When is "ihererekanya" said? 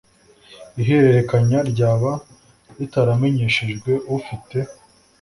0.81-1.59